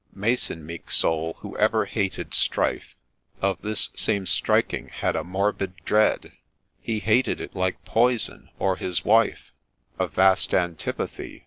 Mason, 0.15 0.65
meek 0.65 0.89
soul, 0.89 1.35
who 1.41 1.55
ever 1.59 1.85
hated 1.85 2.33
strife, 2.33 2.95
Of 3.39 3.61
this 3.61 3.91
same 3.93 4.25
striking 4.25 4.87
had 4.87 5.15
a 5.15 5.23
morbid 5.23 5.75
dread, 5.85 6.31
He 6.81 6.97
hated 6.97 7.39
it 7.39 7.55
like 7.55 7.85
poison— 7.85 8.49
or 8.57 8.77
his 8.77 9.05
wife— 9.05 9.51
A 9.99 10.07
vast 10.07 10.55
antipathy 10.55 11.39